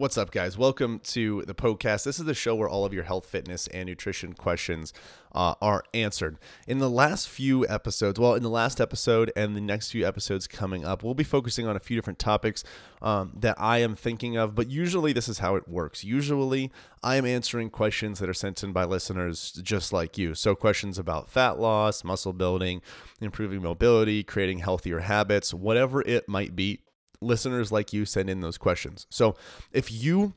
What's 0.00 0.16
up, 0.16 0.30
guys? 0.30 0.56
Welcome 0.56 1.00
to 1.00 1.42
the 1.42 1.52
Poecast. 1.52 2.04
This 2.04 2.18
is 2.18 2.24
the 2.24 2.32
show 2.32 2.54
where 2.54 2.70
all 2.70 2.86
of 2.86 2.94
your 2.94 3.04
health, 3.04 3.26
fitness, 3.26 3.66
and 3.66 3.86
nutrition 3.86 4.32
questions 4.32 4.94
uh, 5.34 5.56
are 5.60 5.84
answered. 5.92 6.38
In 6.66 6.78
the 6.78 6.88
last 6.88 7.28
few 7.28 7.68
episodes, 7.68 8.18
well, 8.18 8.34
in 8.34 8.42
the 8.42 8.48
last 8.48 8.80
episode 8.80 9.30
and 9.36 9.54
the 9.54 9.60
next 9.60 9.90
few 9.90 10.06
episodes 10.08 10.46
coming 10.46 10.86
up, 10.86 11.04
we'll 11.04 11.12
be 11.12 11.22
focusing 11.22 11.66
on 11.66 11.76
a 11.76 11.80
few 11.80 11.96
different 11.96 12.18
topics 12.18 12.64
um, 13.02 13.32
that 13.38 13.60
I 13.60 13.80
am 13.80 13.94
thinking 13.94 14.38
of. 14.38 14.54
But 14.54 14.70
usually, 14.70 15.12
this 15.12 15.28
is 15.28 15.40
how 15.40 15.54
it 15.56 15.68
works. 15.68 16.02
Usually, 16.02 16.72
I 17.02 17.16
am 17.16 17.26
answering 17.26 17.68
questions 17.68 18.20
that 18.20 18.28
are 18.30 18.32
sent 18.32 18.64
in 18.64 18.72
by 18.72 18.86
listeners 18.86 19.52
just 19.62 19.92
like 19.92 20.16
you. 20.16 20.34
So, 20.34 20.54
questions 20.54 20.98
about 20.98 21.28
fat 21.28 21.60
loss, 21.60 22.04
muscle 22.04 22.32
building, 22.32 22.80
improving 23.20 23.60
mobility, 23.60 24.22
creating 24.22 24.60
healthier 24.60 25.00
habits, 25.00 25.52
whatever 25.52 26.00
it 26.00 26.26
might 26.26 26.56
be 26.56 26.80
listeners 27.20 27.70
like 27.70 27.92
you 27.92 28.04
send 28.04 28.30
in 28.30 28.40
those 28.40 28.58
questions. 28.58 29.06
So 29.10 29.36
if 29.72 29.90
you 29.90 30.34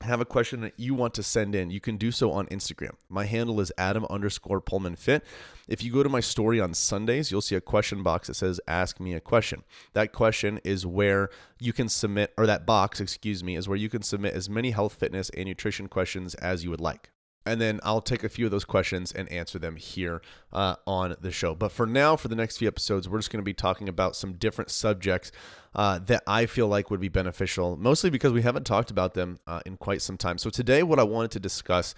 have 0.00 0.20
a 0.20 0.24
question 0.24 0.62
that 0.62 0.72
you 0.76 0.94
want 0.94 1.14
to 1.14 1.22
send 1.22 1.54
in, 1.54 1.70
you 1.70 1.80
can 1.80 1.96
do 1.96 2.10
so 2.10 2.32
on 2.32 2.46
Instagram. 2.46 2.92
My 3.08 3.24
handle 3.24 3.60
is 3.60 3.70
Adam 3.78 4.04
underscore 4.10 4.60
Poehlmann 4.60 4.98
Fit. 4.98 5.24
If 5.68 5.82
you 5.82 5.92
go 5.92 6.02
to 6.02 6.08
my 6.08 6.18
story 6.20 6.60
on 6.60 6.74
Sundays, 6.74 7.30
you'll 7.30 7.40
see 7.40 7.54
a 7.54 7.60
question 7.60 8.02
box 8.02 8.26
that 8.26 8.34
says 8.34 8.60
Ask 8.66 8.98
Me 8.98 9.14
a 9.14 9.20
Question. 9.20 9.62
That 9.92 10.12
question 10.12 10.60
is 10.64 10.84
where 10.84 11.30
you 11.60 11.72
can 11.72 11.88
submit, 11.88 12.32
or 12.36 12.46
that 12.46 12.66
box, 12.66 13.00
excuse 13.00 13.44
me, 13.44 13.54
is 13.54 13.68
where 13.68 13.78
you 13.78 13.88
can 13.88 14.02
submit 14.02 14.34
as 14.34 14.50
many 14.50 14.72
health, 14.72 14.94
fitness, 14.94 15.30
and 15.30 15.46
nutrition 15.46 15.86
questions 15.88 16.34
as 16.34 16.64
you 16.64 16.70
would 16.70 16.80
like. 16.80 17.11
And 17.44 17.60
then 17.60 17.80
I'll 17.82 18.00
take 18.00 18.22
a 18.24 18.28
few 18.28 18.44
of 18.44 18.50
those 18.50 18.64
questions 18.64 19.12
and 19.12 19.28
answer 19.30 19.58
them 19.58 19.76
here 19.76 20.22
uh, 20.52 20.76
on 20.86 21.16
the 21.20 21.30
show. 21.30 21.54
But 21.54 21.72
for 21.72 21.86
now, 21.86 22.16
for 22.16 22.28
the 22.28 22.36
next 22.36 22.58
few 22.58 22.68
episodes, 22.68 23.08
we're 23.08 23.18
just 23.18 23.30
going 23.30 23.40
to 23.40 23.44
be 23.44 23.54
talking 23.54 23.88
about 23.88 24.14
some 24.14 24.34
different 24.34 24.70
subjects 24.70 25.32
uh, 25.74 25.98
that 26.00 26.22
I 26.26 26.46
feel 26.46 26.68
like 26.68 26.90
would 26.90 27.00
be 27.00 27.08
beneficial, 27.08 27.76
mostly 27.76 28.10
because 28.10 28.32
we 28.32 28.42
haven't 28.42 28.64
talked 28.64 28.90
about 28.90 29.14
them 29.14 29.38
uh, 29.46 29.60
in 29.66 29.76
quite 29.76 30.02
some 30.02 30.16
time. 30.16 30.38
So 30.38 30.50
today, 30.50 30.82
what 30.82 30.98
I 30.98 31.04
wanted 31.04 31.30
to 31.32 31.40
discuss 31.40 31.94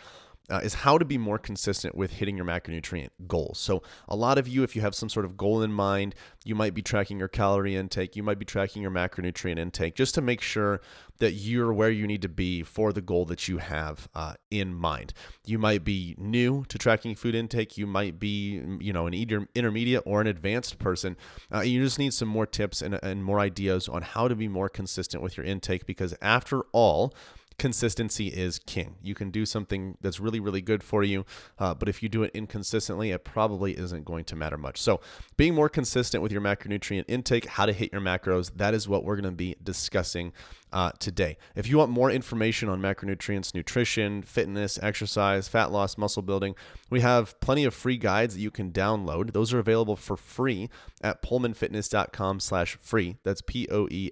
uh, 0.50 0.60
is 0.62 0.74
how 0.74 0.98
to 0.98 1.04
be 1.04 1.16
more 1.16 1.38
consistent 1.38 1.94
with 1.94 2.12
hitting 2.12 2.36
your 2.36 2.44
macronutrient 2.44 3.08
goals. 3.26 3.58
So, 3.58 3.82
a 4.08 4.16
lot 4.16 4.36
of 4.36 4.46
you, 4.46 4.62
if 4.62 4.76
you 4.76 4.82
have 4.82 4.94
some 4.94 5.08
sort 5.08 5.24
of 5.24 5.36
goal 5.36 5.62
in 5.62 5.72
mind, 5.72 6.14
you 6.44 6.54
might 6.54 6.74
be 6.74 6.82
tracking 6.82 7.18
your 7.18 7.28
calorie 7.28 7.76
intake, 7.76 8.14
you 8.14 8.22
might 8.22 8.38
be 8.38 8.44
tracking 8.44 8.82
your 8.82 8.90
macronutrient 8.90 9.58
intake 9.58 9.94
just 9.94 10.14
to 10.16 10.20
make 10.20 10.40
sure 10.40 10.80
that 11.18 11.32
you're 11.32 11.72
where 11.72 11.90
you 11.90 12.06
need 12.06 12.20
to 12.22 12.28
be 12.28 12.62
for 12.62 12.92
the 12.92 13.00
goal 13.00 13.24
that 13.24 13.48
you 13.48 13.58
have 13.58 14.08
uh, 14.14 14.34
in 14.50 14.74
mind. 14.74 15.14
You 15.46 15.58
might 15.58 15.84
be 15.84 16.14
new 16.18 16.64
to 16.68 16.76
tracking 16.76 17.14
food 17.14 17.34
intake, 17.34 17.78
you 17.78 17.86
might 17.86 18.18
be, 18.18 18.60
you 18.80 18.92
know, 18.92 19.06
an 19.06 19.14
intermediate 19.54 20.02
or 20.04 20.20
an 20.20 20.26
advanced 20.26 20.78
person. 20.78 21.16
Uh, 21.54 21.60
you 21.60 21.82
just 21.82 21.98
need 21.98 22.12
some 22.12 22.28
more 22.28 22.46
tips 22.46 22.82
and, 22.82 22.98
and 23.02 23.24
more 23.24 23.40
ideas 23.40 23.88
on 23.88 24.02
how 24.02 24.28
to 24.28 24.34
be 24.34 24.48
more 24.48 24.68
consistent 24.68 25.22
with 25.22 25.36
your 25.36 25.46
intake 25.46 25.86
because, 25.86 26.14
after 26.20 26.62
all, 26.72 27.14
consistency 27.58 28.28
is 28.28 28.58
king. 28.58 28.96
You 29.02 29.14
can 29.14 29.30
do 29.30 29.46
something 29.46 29.96
that's 30.00 30.20
really, 30.20 30.40
really 30.40 30.60
good 30.60 30.82
for 30.82 31.02
you, 31.02 31.24
uh, 31.58 31.74
but 31.74 31.88
if 31.88 32.02
you 32.02 32.08
do 32.08 32.22
it 32.22 32.30
inconsistently, 32.34 33.10
it 33.10 33.24
probably 33.24 33.78
isn't 33.78 34.04
going 34.04 34.24
to 34.24 34.36
matter 34.36 34.58
much. 34.58 34.80
So, 34.80 35.00
being 35.36 35.54
more 35.54 35.68
consistent 35.68 36.22
with 36.22 36.32
your 36.32 36.40
macronutrient 36.40 37.04
intake, 37.08 37.46
how 37.46 37.66
to 37.66 37.72
hit 37.72 37.92
your 37.92 38.00
macros, 38.00 38.52
that 38.56 38.74
is 38.74 38.88
what 38.88 39.04
we're 39.04 39.16
going 39.16 39.24
to 39.24 39.30
be 39.30 39.56
discussing 39.62 40.32
uh, 40.74 40.90
today. 40.98 41.38
If 41.54 41.68
you 41.68 41.78
want 41.78 41.92
more 41.92 42.10
information 42.10 42.68
on 42.68 42.82
macronutrients, 42.82 43.54
nutrition, 43.54 44.22
fitness, 44.22 44.78
exercise, 44.82 45.46
fat 45.46 45.70
loss, 45.70 45.96
muscle 45.96 46.22
building, 46.22 46.56
we 46.90 47.00
have 47.00 47.38
plenty 47.40 47.64
of 47.64 47.72
free 47.72 47.96
guides 47.96 48.34
that 48.34 48.40
you 48.40 48.50
can 48.50 48.72
download. 48.72 49.32
Those 49.32 49.54
are 49.54 49.60
available 49.60 49.94
for 49.96 50.16
free 50.16 50.68
at 51.00 51.22
poehlmannfitness.com 51.22 52.40
slash 52.40 52.76
free. 52.80 53.16
That's 53.22 53.40
P-O-E-H-L-M-A-N-N 53.42 54.06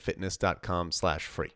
fitness.com 0.00 0.92
slash 0.92 1.26
free. 1.26 1.52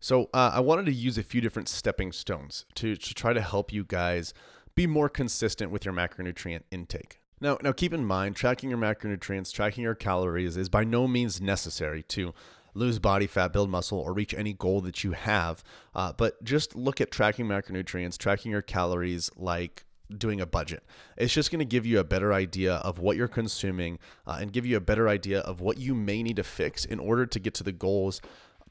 So 0.00 0.30
uh, 0.32 0.52
I 0.54 0.60
wanted 0.60 0.86
to 0.86 0.92
use 0.92 1.18
a 1.18 1.22
few 1.22 1.40
different 1.40 1.68
stepping 1.68 2.12
stones 2.12 2.64
to, 2.76 2.96
to 2.96 3.14
try 3.14 3.32
to 3.32 3.40
help 3.40 3.72
you 3.72 3.84
guys 3.84 4.32
be 4.74 4.86
more 4.86 5.08
consistent 5.08 5.72
with 5.72 5.84
your 5.84 5.94
macronutrient 5.94 6.62
intake. 6.70 7.18
Now, 7.40 7.58
now 7.62 7.72
keep 7.72 7.92
in 7.92 8.04
mind, 8.04 8.36
tracking 8.36 8.70
your 8.70 8.78
macronutrients, 8.78 9.52
tracking 9.52 9.84
your 9.84 9.94
calories 9.94 10.56
is 10.56 10.68
by 10.68 10.84
no 10.84 11.08
means 11.08 11.40
necessary 11.40 12.02
to 12.04 12.32
lose 12.74 12.98
body 12.98 13.26
fat, 13.26 13.52
build 13.52 13.70
muscle, 13.70 13.98
or 13.98 14.12
reach 14.12 14.34
any 14.34 14.52
goal 14.52 14.80
that 14.82 15.02
you 15.02 15.12
have. 15.12 15.64
Uh, 15.94 16.12
but 16.12 16.42
just 16.44 16.76
look 16.76 17.00
at 17.00 17.10
tracking 17.10 17.46
macronutrients, 17.46 18.16
tracking 18.16 18.52
your 18.52 18.62
calories 18.62 19.30
like 19.36 19.84
doing 20.16 20.40
a 20.40 20.46
budget. 20.46 20.82
It's 21.16 21.32
just 21.32 21.50
going 21.50 21.58
to 21.58 21.64
give 21.64 21.84
you 21.84 21.98
a 21.98 22.04
better 22.04 22.32
idea 22.32 22.76
of 22.76 22.98
what 22.98 23.16
you're 23.16 23.28
consuming 23.28 23.98
uh, 24.26 24.38
and 24.40 24.52
give 24.52 24.64
you 24.64 24.76
a 24.76 24.80
better 24.80 25.08
idea 25.08 25.40
of 25.40 25.60
what 25.60 25.78
you 25.78 25.94
may 25.94 26.22
need 26.22 26.36
to 26.36 26.44
fix 26.44 26.84
in 26.84 26.98
order 26.98 27.26
to 27.26 27.38
get 27.38 27.54
to 27.54 27.64
the 27.64 27.72
goals 27.72 28.20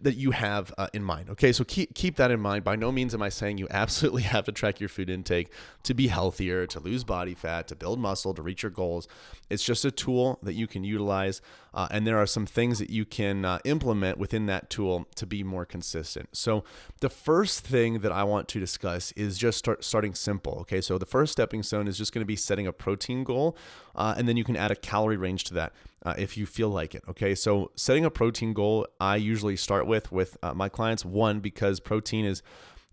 that 0.01 0.15
you 0.15 0.31
have 0.31 0.73
uh, 0.77 0.87
in 0.93 1.03
mind. 1.03 1.29
Okay, 1.29 1.51
so 1.51 1.63
keep 1.63 1.93
keep 1.93 2.15
that 2.17 2.31
in 2.31 2.39
mind. 2.39 2.63
By 2.63 2.75
no 2.75 2.91
means 2.91 3.13
am 3.13 3.21
I 3.21 3.29
saying 3.29 3.57
you 3.57 3.67
absolutely 3.71 4.23
have 4.23 4.45
to 4.45 4.51
track 4.51 4.79
your 4.79 4.89
food 4.89 5.09
intake 5.09 5.51
to 5.83 5.93
be 5.93 6.07
healthier, 6.07 6.65
to 6.67 6.79
lose 6.79 7.03
body 7.03 7.33
fat, 7.33 7.67
to 7.69 7.75
build 7.75 7.99
muscle, 7.99 8.33
to 8.33 8.41
reach 8.41 8.63
your 8.63 8.71
goals. 8.71 9.07
It's 9.49 9.63
just 9.63 9.85
a 9.85 9.91
tool 9.91 10.39
that 10.43 10.53
you 10.53 10.67
can 10.67 10.83
utilize, 10.83 11.41
uh, 11.73 11.87
and 11.91 12.05
there 12.05 12.17
are 12.17 12.25
some 12.25 12.45
things 12.45 12.79
that 12.79 12.89
you 12.89 13.05
can 13.05 13.45
uh, 13.45 13.59
implement 13.65 14.17
within 14.17 14.45
that 14.47 14.69
tool 14.69 15.07
to 15.15 15.25
be 15.25 15.43
more 15.43 15.65
consistent. 15.65 16.29
So 16.35 16.63
the 16.99 17.09
first 17.09 17.61
thing 17.61 17.99
that 17.99 18.11
I 18.11 18.23
want 18.23 18.47
to 18.49 18.59
discuss 18.59 19.11
is 19.13 19.37
just 19.37 19.57
start 19.57 19.83
starting 19.83 20.13
simple. 20.13 20.57
Okay, 20.61 20.81
so 20.81 20.97
the 20.97 21.05
first 21.05 21.31
stepping 21.31 21.63
stone 21.63 21.87
is 21.87 21.97
just 21.97 22.13
going 22.13 22.21
to 22.21 22.25
be 22.25 22.35
setting 22.35 22.67
a 22.67 22.73
protein 22.73 23.23
goal, 23.23 23.57
uh, 23.95 24.15
and 24.17 24.27
then 24.27 24.37
you 24.37 24.43
can 24.43 24.55
add 24.55 24.71
a 24.71 24.75
calorie 24.75 25.17
range 25.17 25.43
to 25.45 25.53
that 25.53 25.73
uh, 26.07 26.13
if 26.17 26.37
you 26.37 26.45
feel 26.45 26.69
like 26.69 26.95
it. 26.95 27.03
Okay, 27.09 27.35
so 27.35 27.69
setting 27.75 28.05
a 28.05 28.09
protein 28.09 28.53
goal, 28.53 28.87
I 28.97 29.17
usually 29.17 29.57
start 29.57 29.85
with 29.87 30.09
with 30.09 30.37
uh, 30.41 30.53
my 30.53 30.69
clients. 30.69 31.03
One, 31.03 31.41
because 31.41 31.81
protein 31.81 32.23
is 32.23 32.41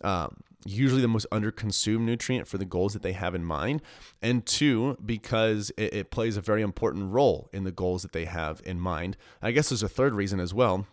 um, 0.03 0.39
usually 0.65 1.01
the 1.01 1.07
most 1.07 1.27
underconsumed 1.31 2.01
nutrient 2.01 2.49
for 2.49 2.59
the 2.59 2.65
goals 2.65 2.93
that 2.93 3.03
they 3.03 3.13
have 3.13 3.37
in 3.37 3.45
mind, 3.45 3.83
and 4.21 4.45
two, 4.45 4.99
because 5.07 5.71
it, 5.77 5.95
it 5.95 6.11
plays 6.11 6.37
a 6.37 6.41
very 6.41 6.61
important 6.61 7.13
role 7.13 7.49
in 7.53 7.63
the 7.63 7.71
goals 7.71 8.03
that 8.03 8.11
they 8.11 8.25
have 8.25 8.61
in 8.65 8.81
mind. 8.81 9.17
I 9.41 9.53
guess 9.53 9.69
there's 9.69 9.85
a 9.85 9.89
third 9.89 10.13
reason 10.15 10.41
as 10.41 10.53
well. 10.53 10.89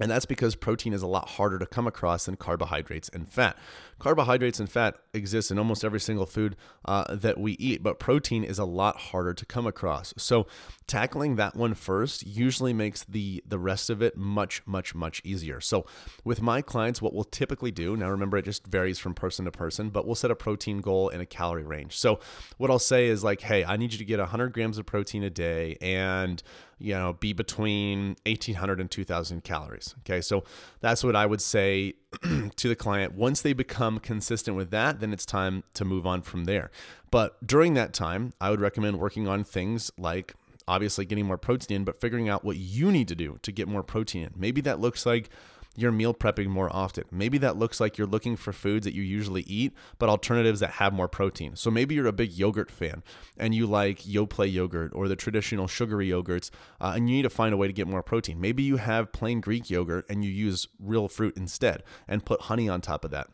And 0.00 0.10
that's 0.10 0.26
because 0.26 0.56
protein 0.56 0.92
is 0.92 1.02
a 1.02 1.06
lot 1.06 1.30
harder 1.30 1.58
to 1.58 1.66
come 1.66 1.86
across 1.86 2.26
than 2.26 2.36
carbohydrates 2.36 3.08
and 3.10 3.28
fat. 3.28 3.56
Carbohydrates 4.00 4.58
and 4.58 4.68
fat 4.68 4.96
exist 5.12 5.52
in 5.52 5.58
almost 5.58 5.84
every 5.84 6.00
single 6.00 6.26
food 6.26 6.56
uh, 6.84 7.14
that 7.14 7.38
we 7.38 7.52
eat, 7.52 7.82
but 7.82 8.00
protein 8.00 8.42
is 8.42 8.58
a 8.58 8.64
lot 8.64 8.96
harder 8.96 9.32
to 9.32 9.46
come 9.46 9.66
across. 9.68 10.12
So 10.16 10.48
tackling 10.88 11.36
that 11.36 11.54
one 11.54 11.74
first 11.74 12.26
usually 12.26 12.72
makes 12.72 13.04
the 13.04 13.42
the 13.46 13.58
rest 13.58 13.88
of 13.88 14.02
it 14.02 14.16
much 14.16 14.62
much 14.66 14.94
much 14.96 15.22
easier. 15.24 15.60
So 15.60 15.86
with 16.24 16.42
my 16.42 16.60
clients, 16.60 17.00
what 17.00 17.14
we'll 17.14 17.24
typically 17.24 17.70
do 17.70 17.96
now, 17.96 18.10
remember 18.10 18.36
it 18.36 18.46
just 18.46 18.66
varies 18.66 18.98
from 18.98 19.14
person 19.14 19.44
to 19.44 19.52
person, 19.52 19.90
but 19.90 20.06
we'll 20.06 20.16
set 20.16 20.30
a 20.30 20.36
protein 20.36 20.80
goal 20.80 21.08
and 21.08 21.22
a 21.22 21.26
calorie 21.26 21.62
range. 21.62 21.96
So 21.96 22.18
what 22.58 22.70
I'll 22.70 22.78
say 22.80 23.06
is 23.06 23.22
like, 23.22 23.42
hey, 23.42 23.64
I 23.64 23.76
need 23.76 23.92
you 23.92 23.98
to 23.98 24.04
get 24.04 24.18
100 24.18 24.52
grams 24.52 24.76
of 24.76 24.86
protein 24.86 25.22
a 25.22 25.30
day 25.30 25.78
and 25.80 26.42
you 26.78 26.94
know 26.94 27.12
be 27.14 27.32
between 27.32 28.16
1800 28.26 28.80
and 28.80 28.90
2000 28.90 29.44
calories 29.44 29.83
okay 30.00 30.20
so 30.20 30.44
that's 30.80 31.02
what 31.02 31.16
i 31.16 31.26
would 31.26 31.40
say 31.40 31.94
to 32.56 32.68
the 32.68 32.76
client. 32.76 33.14
Once 33.14 33.42
they 33.42 33.52
become 33.52 33.98
consistent 33.98 34.56
with 34.56 34.70
that, 34.70 35.00
then 35.00 35.12
it's 35.12 35.26
time 35.26 35.64
to 35.74 35.84
move 35.84 36.06
on 36.06 36.22
from 36.22 36.44
there. 36.44 36.70
But 37.10 37.46
during 37.46 37.74
that 37.74 37.92
time, 37.92 38.32
I 38.40 38.50
would 38.50 38.60
recommend 38.60 38.98
working 38.98 39.28
on 39.28 39.44
things 39.44 39.90
like 39.98 40.34
obviously 40.66 41.04
getting 41.04 41.26
more 41.26 41.38
protein 41.38 41.76
in, 41.76 41.84
but 41.84 42.00
figuring 42.00 42.28
out 42.28 42.44
what 42.44 42.56
you 42.56 42.90
need 42.90 43.08
to 43.08 43.14
do 43.14 43.38
to 43.42 43.52
get 43.52 43.68
more 43.68 43.82
protein 43.82 44.24
in. 44.24 44.32
Maybe 44.36 44.60
that 44.62 44.80
looks 44.80 45.04
like 45.04 45.28
you're 45.76 45.92
meal 45.92 46.14
prepping 46.14 46.46
more 46.46 46.74
often. 46.74 47.04
Maybe 47.10 47.38
that 47.38 47.56
looks 47.56 47.80
like 47.80 47.98
you're 47.98 48.06
looking 48.06 48.36
for 48.36 48.52
foods 48.52 48.84
that 48.84 48.94
you 48.94 49.02
usually 49.02 49.42
eat, 49.42 49.72
but 49.98 50.08
alternatives 50.08 50.60
that 50.60 50.72
have 50.72 50.92
more 50.92 51.08
protein. 51.08 51.56
So 51.56 51.70
maybe 51.70 51.94
you're 51.94 52.06
a 52.06 52.12
big 52.12 52.32
yogurt 52.32 52.70
fan 52.70 53.02
and 53.36 53.54
you 53.54 53.66
like 53.66 54.00
Yoplait 54.00 54.52
yogurt 54.52 54.92
or 54.94 55.08
the 55.08 55.16
traditional 55.16 55.66
sugary 55.66 56.08
yogurts, 56.08 56.50
uh, 56.80 56.92
and 56.94 57.08
you 57.08 57.16
need 57.16 57.22
to 57.22 57.30
find 57.30 57.52
a 57.52 57.56
way 57.56 57.66
to 57.66 57.72
get 57.72 57.88
more 57.88 58.02
protein. 58.02 58.40
Maybe 58.40 58.62
you 58.62 58.76
have 58.76 59.12
plain 59.12 59.40
Greek 59.40 59.68
yogurt 59.70 60.06
and 60.08 60.24
you 60.24 60.30
use 60.30 60.68
real 60.78 61.08
fruit 61.08 61.36
instead 61.36 61.82
and 62.06 62.24
put 62.24 62.42
honey 62.42 62.68
on 62.68 62.80
top 62.80 63.04
of 63.04 63.10
that. 63.10 63.28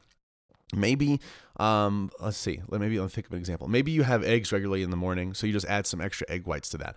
Maybe, 0.73 1.21
um, 1.57 2.11
let's 2.21 2.37
see, 2.37 2.63
maybe 2.71 2.99
let 2.99 3.07
me 3.07 3.09
think 3.11 3.27
of 3.27 3.33
an 3.33 3.41
example. 3.41 3.67
Maybe 3.67 3.91
you 3.91 4.05
have 4.05 4.23
eggs 4.23 4.53
regularly 4.53 4.83
in 4.83 4.91
the 4.91 4.97
morning, 4.97 5.35
so 5.35 5.47
you 5.49 5.53
just 5.53 5.67
add 5.67 5.85
some 5.85 6.01
extra 6.01 6.27
egg 6.31 6.47
whites 6.47 6.69
to 6.71 6.79
that 6.79 6.97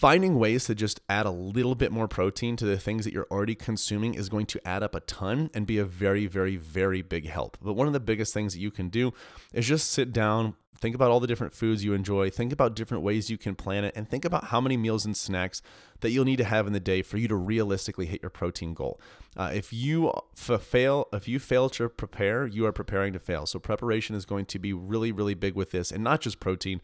finding 0.00 0.38
ways 0.38 0.64
to 0.64 0.74
just 0.74 0.98
add 1.10 1.26
a 1.26 1.30
little 1.30 1.74
bit 1.74 1.92
more 1.92 2.08
protein 2.08 2.56
to 2.56 2.64
the 2.64 2.78
things 2.78 3.04
that 3.04 3.12
you're 3.12 3.26
already 3.30 3.54
consuming 3.54 4.14
is 4.14 4.30
going 4.30 4.46
to 4.46 4.58
add 4.66 4.82
up 4.82 4.94
a 4.94 5.00
ton 5.00 5.50
and 5.52 5.66
be 5.66 5.76
a 5.76 5.84
very, 5.84 6.26
very, 6.26 6.56
very 6.56 7.02
big 7.02 7.28
help. 7.28 7.58
But 7.60 7.74
one 7.74 7.86
of 7.86 7.92
the 7.92 8.00
biggest 8.00 8.32
things 8.32 8.54
that 8.54 8.60
you 8.60 8.70
can 8.70 8.88
do 8.88 9.12
is 9.52 9.68
just 9.68 9.90
sit 9.90 10.10
down 10.10 10.54
Think 10.80 10.94
about 10.94 11.10
all 11.10 11.20
the 11.20 11.26
different 11.26 11.52
foods 11.52 11.84
you 11.84 11.92
enjoy. 11.92 12.30
Think 12.30 12.54
about 12.54 12.74
different 12.74 13.02
ways 13.02 13.28
you 13.28 13.36
can 13.36 13.54
plan 13.54 13.84
it, 13.84 13.92
and 13.94 14.08
think 14.08 14.24
about 14.24 14.44
how 14.44 14.62
many 14.62 14.78
meals 14.78 15.04
and 15.04 15.14
snacks 15.14 15.60
that 16.00 16.10
you'll 16.10 16.24
need 16.24 16.38
to 16.38 16.44
have 16.44 16.66
in 16.66 16.72
the 16.72 16.80
day 16.80 17.02
for 17.02 17.18
you 17.18 17.28
to 17.28 17.36
realistically 17.36 18.06
hit 18.06 18.22
your 18.22 18.30
protein 18.30 18.72
goal. 18.72 18.98
Uh, 19.36 19.50
if 19.52 19.74
you 19.74 20.10
fail, 20.34 21.06
if 21.12 21.28
you 21.28 21.38
fail 21.38 21.68
to 21.68 21.90
prepare, 21.90 22.46
you 22.46 22.64
are 22.64 22.72
preparing 22.72 23.12
to 23.12 23.18
fail. 23.18 23.44
So 23.44 23.58
preparation 23.58 24.16
is 24.16 24.24
going 24.24 24.46
to 24.46 24.58
be 24.58 24.72
really, 24.72 25.12
really 25.12 25.34
big 25.34 25.54
with 25.54 25.70
this, 25.70 25.92
and 25.92 26.02
not 26.02 26.22
just 26.22 26.40
protein, 26.40 26.80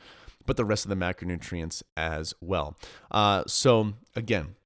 but 0.46 0.56
the 0.56 0.64
rest 0.64 0.84
of 0.84 0.88
the 0.88 0.96
macronutrients 0.96 1.82
as 1.96 2.32
well. 2.40 2.76
Uh, 3.10 3.42
so 3.46 3.94
again, 4.14 4.56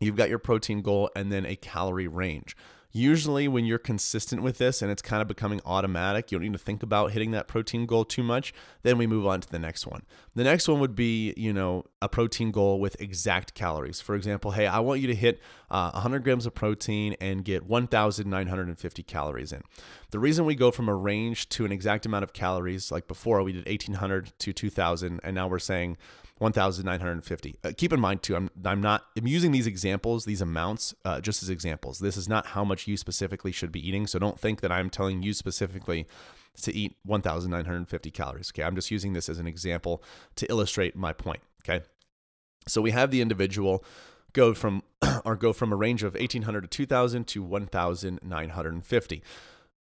you've 0.00 0.16
got 0.16 0.28
your 0.28 0.38
protein 0.38 0.82
goal 0.82 1.10
and 1.14 1.30
then 1.30 1.46
a 1.46 1.56
calorie 1.56 2.08
range. 2.08 2.56
Usually, 2.94 3.48
when 3.48 3.64
you're 3.64 3.78
consistent 3.78 4.42
with 4.42 4.58
this 4.58 4.82
and 4.82 4.90
it's 4.90 5.00
kind 5.00 5.22
of 5.22 5.28
becoming 5.28 5.62
automatic, 5.64 6.30
you 6.30 6.38
don't 6.38 6.44
need 6.44 6.52
to 6.52 6.58
think 6.58 6.82
about 6.82 7.12
hitting 7.12 7.30
that 7.30 7.48
protein 7.48 7.86
goal 7.86 8.04
too 8.04 8.22
much. 8.22 8.52
Then 8.82 8.98
we 8.98 9.06
move 9.06 9.26
on 9.26 9.40
to 9.40 9.48
the 9.48 9.58
next 9.58 9.86
one. 9.86 10.02
The 10.34 10.44
next 10.44 10.68
one 10.68 10.78
would 10.80 10.94
be, 10.94 11.32
you 11.36 11.54
know, 11.54 11.86
a 12.02 12.08
protein 12.08 12.50
goal 12.50 12.80
with 12.80 13.00
exact 13.00 13.54
calories. 13.54 14.02
For 14.02 14.14
example, 14.14 14.50
hey, 14.50 14.66
I 14.66 14.80
want 14.80 15.00
you 15.00 15.06
to 15.06 15.14
hit 15.14 15.40
uh, 15.70 15.90
100 15.92 16.22
grams 16.22 16.44
of 16.44 16.54
protein 16.54 17.16
and 17.18 17.44
get 17.44 17.64
1,950 17.64 19.02
calories 19.04 19.52
in. 19.52 19.62
The 20.10 20.18
reason 20.18 20.44
we 20.44 20.54
go 20.54 20.70
from 20.70 20.90
a 20.90 20.94
range 20.94 21.48
to 21.50 21.64
an 21.64 21.72
exact 21.72 22.04
amount 22.04 22.24
of 22.24 22.34
calories, 22.34 22.92
like 22.92 23.08
before 23.08 23.42
we 23.42 23.52
did 23.52 23.66
1,800 23.66 24.34
to 24.38 24.52
2,000, 24.52 25.20
and 25.24 25.34
now 25.34 25.48
we're 25.48 25.58
saying 25.58 25.96
1,950. 26.42 27.56
Uh, 27.62 27.70
keep 27.76 27.92
in 27.92 28.00
mind 28.00 28.22
too, 28.22 28.34
I'm 28.34 28.50
I'm 28.64 28.80
not 28.80 29.04
I'm 29.16 29.28
using 29.28 29.52
these 29.52 29.68
examples, 29.68 30.24
these 30.24 30.40
amounts, 30.40 30.92
uh, 31.04 31.20
just 31.20 31.40
as 31.42 31.48
examples. 31.48 32.00
This 32.00 32.16
is 32.16 32.28
not 32.28 32.46
how 32.46 32.64
much 32.64 32.88
you 32.88 32.96
specifically 32.96 33.52
should 33.52 33.70
be 33.70 33.86
eating. 33.86 34.08
So 34.08 34.18
don't 34.18 34.40
think 34.40 34.60
that 34.60 34.72
I'm 34.72 34.90
telling 34.90 35.22
you 35.22 35.34
specifically 35.34 36.06
to 36.62 36.74
eat 36.74 36.96
1,950 37.04 38.10
calories. 38.10 38.50
Okay, 38.52 38.64
I'm 38.64 38.74
just 38.74 38.90
using 38.90 39.12
this 39.12 39.28
as 39.28 39.38
an 39.38 39.46
example 39.46 40.02
to 40.34 40.46
illustrate 40.50 40.96
my 40.96 41.12
point. 41.12 41.40
Okay, 41.64 41.84
so 42.66 42.82
we 42.82 42.90
have 42.90 43.12
the 43.12 43.20
individual 43.20 43.84
go 44.32 44.52
from 44.52 44.82
or 45.24 45.36
go 45.36 45.52
from 45.52 45.72
a 45.72 45.76
range 45.76 46.02
of 46.02 46.14
1,800 46.14 46.62
to 46.62 46.66
2,000 46.66 47.24
to 47.28 47.42
1,950. 47.42 49.22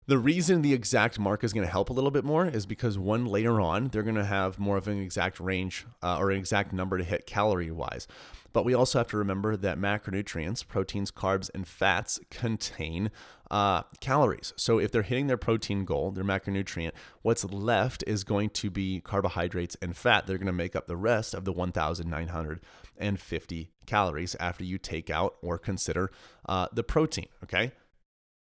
The 0.09 0.17
reason 0.17 0.63
the 0.63 0.73
exact 0.73 1.19
mark 1.19 1.43
is 1.43 1.53
going 1.53 1.67
to 1.67 1.71
help 1.71 1.91
a 1.91 1.93
little 1.93 2.09
bit 2.09 2.23
more 2.23 2.47
is 2.47 2.65
because 2.65 2.97
one 2.97 3.27
later 3.27 3.61
on, 3.61 3.89
they're 3.89 4.01
going 4.01 4.15
to 4.15 4.25
have 4.25 4.57
more 4.57 4.75
of 4.75 4.87
an 4.87 4.99
exact 4.99 5.39
range 5.39 5.85
uh, 6.01 6.17
or 6.17 6.31
an 6.31 6.39
exact 6.39 6.73
number 6.73 6.97
to 6.97 7.03
hit 7.03 7.27
calorie 7.27 7.69
wise. 7.69 8.07
But 8.51 8.65
we 8.65 8.73
also 8.73 8.97
have 8.97 9.09
to 9.09 9.17
remember 9.17 9.55
that 9.55 9.77
macronutrients, 9.77 10.67
proteins, 10.67 11.11
carbs, 11.11 11.51
and 11.53 11.67
fats 11.67 12.19
contain 12.31 13.11
uh, 13.51 13.83
calories. 13.99 14.51
So 14.55 14.79
if 14.79 14.91
they're 14.91 15.03
hitting 15.03 15.27
their 15.27 15.37
protein 15.37 15.85
goal, 15.85 16.09
their 16.09 16.23
macronutrient, 16.23 16.93
what's 17.21 17.45
left 17.45 18.03
is 18.07 18.23
going 18.23 18.49
to 18.49 18.71
be 18.71 19.01
carbohydrates 19.01 19.77
and 19.79 19.95
fat. 19.95 20.25
They're 20.25 20.39
going 20.39 20.47
to 20.47 20.53
make 20.53 20.75
up 20.75 20.87
the 20.87 20.97
rest 20.97 21.35
of 21.35 21.45
the 21.45 21.53
1,950 21.53 23.71
calories 23.85 24.35
after 24.39 24.63
you 24.63 24.79
take 24.79 25.11
out 25.11 25.35
or 25.43 25.59
consider 25.59 26.09
uh, 26.47 26.67
the 26.73 26.81
protein. 26.81 27.27
Okay. 27.43 27.73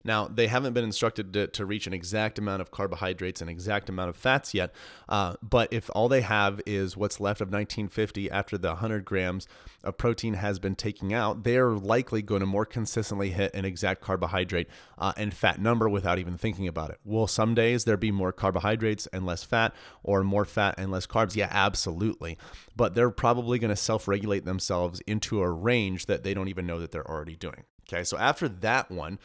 Now, 0.05 0.27
they 0.27 0.45
haven't 0.47 0.73
been 0.73 0.83
instructed 0.83 1.33
to, 1.33 1.47
to 1.47 1.65
reach 1.65 1.87
an 1.87 1.93
exact 1.93 2.37
amount 2.37 2.61
of 2.61 2.69
carbohydrates 2.69 3.41
and 3.41 3.49
exact 3.49 3.89
amount 3.89 4.09
of 4.09 4.15
fats 4.15 4.53
yet, 4.53 4.71
uh, 5.09 5.35
but 5.41 5.73
if 5.73 5.89
all 5.95 6.07
they 6.07 6.21
have 6.21 6.61
is 6.67 6.95
what's 6.95 7.19
left 7.19 7.41
of 7.41 7.47
1950 7.47 8.29
after 8.29 8.57
the 8.57 8.69
100 8.69 9.03
grams 9.03 9.47
of 9.83 9.97
protein 9.97 10.35
has 10.35 10.59
been 10.59 10.75
taken 10.75 11.11
out, 11.11 11.43
they're 11.43 11.71
likely 11.71 12.21
going 12.21 12.41
to 12.41 12.45
more 12.45 12.65
consistently 12.65 13.31
hit 13.31 13.53
an 13.55 13.65
exact 13.65 14.01
carbohydrate 14.01 14.67
uh, 14.99 15.11
and 15.17 15.33
fat 15.33 15.59
number 15.59 15.89
without 15.89 16.19
even 16.19 16.37
thinking 16.37 16.67
about 16.67 16.91
it. 16.91 16.99
Will 17.03 17.27
some 17.27 17.55
days 17.55 17.85
there 17.85 17.97
be 17.97 18.11
more 18.11 18.31
carbohydrates 18.31 19.07
and 19.07 19.25
less 19.25 19.43
fat, 19.43 19.73
or 20.03 20.23
more 20.23 20.45
fat 20.45 20.75
and 20.77 20.91
less 20.91 21.07
carbs? 21.07 21.35
Yeah, 21.35 21.49
absolutely. 21.49 22.37
But 22.75 22.93
they're 22.93 23.09
probably 23.09 23.57
going 23.57 23.69
to 23.69 23.75
self 23.75 24.07
regulate 24.07 24.45
themselves 24.45 25.01
into 25.07 25.41
a 25.41 25.49
range 25.49 26.05
that 26.05 26.23
they 26.23 26.35
don't 26.35 26.47
even 26.47 26.67
know 26.67 26.79
that 26.79 26.91
they're 26.91 27.09
already 27.09 27.35
doing. 27.35 27.63
Okay, 27.87 28.03
so 28.03 28.17
after 28.17 28.47
that 28.47 28.89
one, 28.89 29.19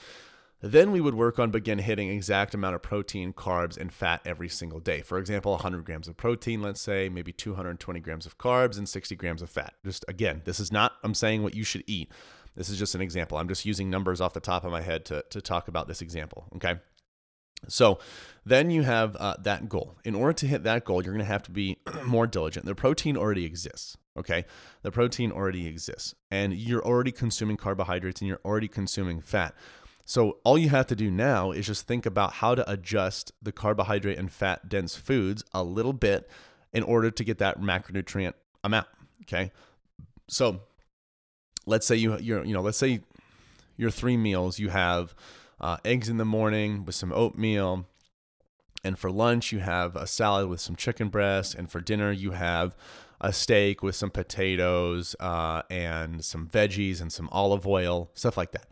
then 0.61 0.93
we 0.93 1.01
would 1.01 1.15
work 1.15 1.39
on 1.39 1.51
begin 1.51 1.79
hitting 1.79 2.09
exact 2.11 2.55
amount 2.55 2.75
of 2.75 2.83
protein, 2.83 3.33
carbs, 3.33 3.77
and 3.77 3.93
fat 3.93 4.21
every 4.25 4.49
single 4.49 4.81
day. 4.81 5.01
For 5.01 5.19
example, 5.19 5.53
100 5.53 5.85
grams 5.85 6.07
of 6.07 6.17
protein, 6.17 6.61
let's 6.61 6.81
say, 6.81 7.09
maybe 7.09 7.33
220 7.33 8.01
grams 8.01 8.27
of 8.27 8.39
carbs 8.39 8.77
and 8.77 8.89
60 8.89 9.17
grams 9.17 9.43
of 9.43 9.49
fat. 9.49 9.75
Just 9.85 10.05
again, 10.07 10.43
this 10.45 10.61
is 10.61 10.71
not, 10.71 10.93
I'm 11.03 11.15
saying 11.15 11.43
what 11.43 11.55
you 11.55 11.65
should 11.65 11.85
eat. 11.87 12.13
This 12.57 12.69
is 12.69 12.79
just 12.79 12.95
an 12.95 13.01
example. 13.01 13.39
I'm 13.39 13.49
just 13.49 13.65
using 13.65 13.89
numbers 13.89 14.21
off 14.21 14.35
the 14.35 14.41
top 14.41 14.65
of 14.65 14.73
my 14.73 14.83
head 14.83 15.05
to, 15.07 15.25
to 15.31 15.41
talk 15.41 15.69
about 15.69 15.89
this 15.89 16.03
example. 16.03 16.47
Okay. 16.57 16.75
So 17.69 17.99
then 18.45 18.71
you 18.71 18.83
have 18.83 19.17
uh, 19.17 19.37
that 19.41 19.69
goal. 19.69 19.99
In 20.05 20.15
order 20.15 20.33
to 20.35 20.47
hit 20.47 20.65
that 20.65 20.85
goal, 20.85 21.03
you're 21.03 21.13
going 21.13 21.25
to 21.25 21.31
have 21.31 21.43
to 21.45 21.51
be 21.51 21.79
more 22.05 22.27
diligent. 22.27 22.67
The 22.67 22.75
protein 22.75 23.17
already 23.17 23.45
exists. 23.45 23.97
Okay. 24.17 24.45
The 24.83 24.91
protein 24.91 25.31
already 25.31 25.67
exists, 25.67 26.15
and 26.31 26.53
you're 26.53 26.85
already 26.85 27.13
consuming 27.13 27.57
carbohydrates 27.57 28.21
and 28.21 28.29
you're 28.29 28.41
already 28.45 28.69
consuming 28.69 29.21
fat. 29.21 29.55
So 30.11 30.39
all 30.43 30.59
you 30.59 30.71
have 30.71 30.89
to 30.89 30.97
do 30.97 31.09
now 31.09 31.53
is 31.53 31.69
just 31.69 31.87
think 31.87 32.05
about 32.05 32.33
how 32.33 32.57
to 32.57 32.69
adjust 32.69 33.31
the 33.41 33.53
carbohydrate 33.53 34.19
and 34.19 34.29
fat 34.29 34.69
dense 34.69 34.97
foods 34.97 35.45
a 35.55 35.63
little 35.63 35.93
bit 35.93 36.29
in 36.73 36.83
order 36.83 37.13
to 37.13 37.23
get 37.23 37.39
that 37.39 37.61
macronutrient 37.61 38.33
amount. 38.65 38.89
Okay. 39.23 39.53
So 40.27 40.63
let's 41.65 41.87
say 41.87 41.95
you 41.95 42.19
you're 42.19 42.45
you 42.45 42.53
know 42.53 42.61
let's 42.61 42.77
say 42.77 43.03
your 43.77 43.93
three 43.93 44.17
meals 44.17 44.59
you 44.59 44.71
have 44.71 45.15
uh, 45.61 45.77
eggs 45.85 46.09
in 46.09 46.17
the 46.17 46.25
morning 46.25 46.85
with 46.85 46.97
some 46.97 47.13
oatmeal 47.13 47.87
and 48.83 48.99
for 48.99 49.13
lunch 49.13 49.53
you 49.53 49.61
have 49.61 49.95
a 49.95 50.09
salad 50.09 50.49
with 50.49 50.61
some 50.61 50.75
chicken 50.75 51.09
breast 51.09 51.55
and 51.55 51.71
for 51.71 51.81
dinner 51.81 52.11
you 52.11 52.33
have 52.33 52.75
a 53.21 53.33
steak 53.33 53.81
with 53.81 53.95
some 53.95 54.11
potatoes 54.11 55.15
uh, 55.21 55.63
and 55.71 56.25
some 56.25 56.49
veggies 56.49 57.01
and 57.01 57.13
some 57.13 57.29
olive 57.31 57.65
oil 57.65 58.11
stuff 58.15 58.37
like 58.37 58.51
that 58.51 58.67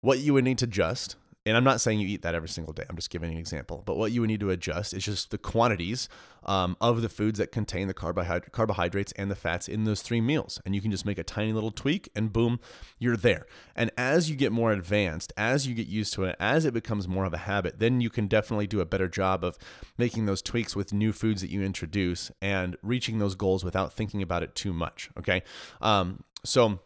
what 0.00 0.18
you 0.18 0.34
would 0.34 0.44
need 0.44 0.58
to 0.58 0.64
adjust, 0.64 1.16
and 1.48 1.56
I'm 1.56 1.64
not 1.64 1.80
saying 1.80 2.00
you 2.00 2.06
eat 2.06 2.22
that 2.22 2.34
every 2.34 2.48
single 2.48 2.72
day, 2.72 2.84
I'm 2.88 2.96
just 2.96 3.10
giving 3.10 3.32
an 3.32 3.38
example, 3.38 3.82
but 3.86 3.96
what 3.96 4.12
you 4.12 4.20
would 4.20 4.28
need 4.28 4.40
to 4.40 4.50
adjust 4.50 4.92
is 4.92 5.04
just 5.04 5.30
the 5.30 5.38
quantities 5.38 6.08
um, 6.44 6.76
of 6.80 7.00
the 7.00 7.08
foods 7.08 7.38
that 7.38 7.52
contain 7.52 7.88
the 7.88 7.94
carbohydrate, 7.94 8.52
carbohydrates 8.52 9.12
and 9.12 9.30
the 9.30 9.34
fats 9.34 9.66
in 9.66 9.84
those 9.84 10.02
three 10.02 10.20
meals. 10.20 10.60
And 10.64 10.74
you 10.74 10.80
can 10.80 10.90
just 10.90 11.06
make 11.06 11.16
a 11.16 11.24
tiny 11.24 11.52
little 11.52 11.70
tweak 11.70 12.10
and 12.14 12.32
boom, 12.32 12.60
you're 12.98 13.16
there. 13.16 13.46
And 13.74 13.90
as 13.96 14.28
you 14.28 14.36
get 14.36 14.52
more 14.52 14.72
advanced, 14.72 15.32
as 15.36 15.66
you 15.66 15.74
get 15.74 15.86
used 15.86 16.12
to 16.14 16.24
it, 16.24 16.36
as 16.38 16.64
it 16.64 16.74
becomes 16.74 17.08
more 17.08 17.24
of 17.24 17.32
a 17.32 17.38
habit, 17.38 17.78
then 17.78 18.00
you 18.00 18.10
can 18.10 18.26
definitely 18.26 18.66
do 18.66 18.80
a 18.80 18.86
better 18.86 19.08
job 19.08 19.42
of 19.42 19.58
making 19.96 20.26
those 20.26 20.42
tweaks 20.42 20.76
with 20.76 20.92
new 20.92 21.12
foods 21.12 21.40
that 21.40 21.50
you 21.50 21.62
introduce 21.62 22.30
and 22.42 22.76
reaching 22.82 23.18
those 23.18 23.34
goals 23.34 23.64
without 23.64 23.92
thinking 23.92 24.22
about 24.22 24.42
it 24.42 24.54
too 24.54 24.72
much. 24.72 25.08
Okay. 25.18 25.42
Um, 25.80 26.24
so, 26.44 26.80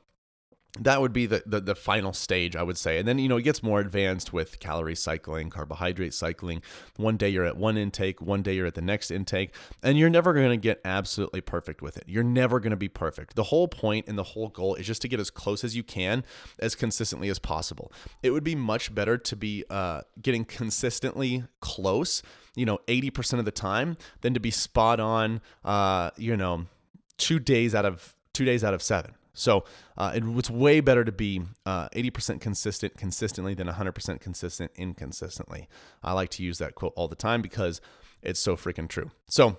that 0.81 1.03
would 1.03 1.13
be 1.13 1.27
the, 1.27 1.43
the, 1.45 1.61
the 1.61 1.75
final 1.75 2.15
stage 2.15 2.57
i 2.57 2.63
would 2.63 2.79
say. 2.79 2.99
And 2.99 3.07
then 3.07 3.19
you 3.19 3.29
know 3.29 3.37
it 3.37 3.43
gets 3.43 3.63
more 3.63 3.81
advanced 3.81 4.33
with 4.33 4.59
calorie 4.59 4.95
cycling 4.95 5.51
carbohydrate 5.51 6.15
cycling. 6.15 6.63
One 6.97 7.17
day 7.17 7.29
you're 7.29 7.45
at 7.45 7.57
one 7.57 7.77
intake 7.77 8.23
one 8.23 8.43
day 8.43 8.55
you're 8.55 8.67
at 8.67 8.75
the 8.75 8.81
next 8.81 9.11
intake 9.11 9.55
and 9.83 9.99
you're 9.99 10.11
never 10.11 10.33
going 10.33 10.51
to 10.51 10.57
get 10.57 10.81
absolutely 10.85 11.43
perfect 11.43 11.83
with 11.83 11.99
it. 11.99 12.05
You're 12.07 12.25
never 12.25 12.59
going 12.59 12.71
to 12.71 12.77
be 12.77 12.89
perfect. 12.89 13.37
The 13.37 13.45
whole 13.45 13.69
point 13.69 14.07
and 14.09 14.17
the 14.17 14.23
whole 14.23 14.49
goal 14.49 14.75
is 14.77 14.87
just 14.87 15.03
to 15.03 15.09
get 15.09 15.21
as 15.21 15.31
close 15.31 15.63
as 15.63 15.77
you 15.77 15.83
can 15.83 16.25
as 16.59 16.75
consistently 16.75 17.29
as 17.29 17.39
possible. 17.39 17.93
It 18.23 18.31
would 18.31 18.45
be 18.45 18.55
much 18.55 18.95
better 18.95 19.19
to 19.19 19.37
be 19.37 19.65
uh, 19.69 20.03
getting 20.23 20.45
consistently 20.45 21.45
close 21.61 22.23
you 22.55 22.67
know 22.67 22.79
80% 22.87 23.39
of 23.39 23.45
the 23.45 23.51
time 23.51 23.97
than 24.21 24.35
to 24.35 24.41
be 24.41 24.51
spot 24.51 25.01
on 25.01 25.41
uh, 25.65 26.11
you 26.17 26.37
know 26.37 26.67
two 27.19 27.39
days 27.39 27.75
out 27.75 27.85
of 27.85 28.15
two 28.33 28.45
days 28.45 28.65
out 28.65 28.75
of 28.75 28.83
seven 28.83 29.15
so 29.35 29.65
uh, 29.97 30.13
it, 30.15 30.25
it's 30.25 30.51
way 30.51 30.81
better 30.81 31.05
to 31.05 31.13
be 31.13 31.43
uh, 31.65 31.89
80% 31.91 32.41
consistent 32.41 32.97
consistently 32.97 33.55
than 33.55 33.67
100% 33.67 34.21
consistent 34.21 34.71
inconsistently. 34.75 35.69
I 36.03 36.13
like 36.13 36.31
to 36.31 36.43
use 36.43 36.59
that 36.59 36.75
quote 36.75 36.93
all 36.97 37.09
the 37.09 37.17
time 37.17 37.43
because 37.43 37.81
it's 38.23 38.41
so 38.41 38.57
freaking 38.57 38.89
true. 38.89 39.11
So 39.29 39.59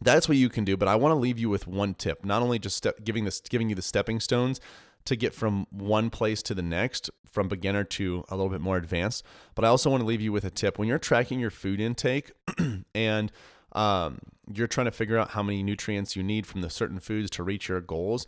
that's 0.00 0.28
what 0.28 0.38
you 0.38 0.48
can 0.48 0.64
do. 0.64 0.76
But 0.76 0.88
I 0.88 0.96
want 0.96 1.12
to 1.12 1.16
leave 1.16 1.38
you 1.38 1.48
with 1.48 1.66
one 1.66 1.94
tip. 1.94 2.24
Not 2.24 2.42
only 2.42 2.58
just 2.58 2.76
step, 2.76 3.04
giving 3.04 3.24
this, 3.24 3.40
giving 3.40 3.68
you 3.68 3.74
the 3.74 3.82
stepping 3.82 4.20
stones 4.20 4.60
to 5.04 5.14
get 5.14 5.34
from 5.34 5.66
one 5.70 6.10
place 6.10 6.42
to 6.42 6.54
the 6.54 6.62
next, 6.62 7.10
from 7.30 7.48
beginner 7.48 7.84
to 7.84 8.24
a 8.28 8.36
little 8.36 8.50
bit 8.50 8.60
more 8.60 8.76
advanced, 8.76 9.24
but 9.54 9.64
I 9.64 9.68
also 9.68 9.90
want 9.90 10.00
to 10.00 10.06
leave 10.06 10.20
you 10.20 10.32
with 10.32 10.44
a 10.44 10.50
tip. 10.50 10.78
When 10.78 10.88
you're 10.88 10.98
tracking 10.98 11.38
your 11.38 11.50
food 11.50 11.80
intake 11.80 12.32
and 12.94 13.30
um, 13.72 14.18
you're 14.52 14.66
trying 14.66 14.86
to 14.86 14.90
figure 14.90 15.18
out 15.18 15.30
how 15.30 15.42
many 15.42 15.62
nutrients 15.62 16.16
you 16.16 16.22
need 16.22 16.46
from 16.46 16.62
the 16.62 16.70
certain 16.70 16.98
foods 16.98 17.30
to 17.30 17.42
reach 17.42 17.68
your 17.68 17.80
goals 17.80 18.26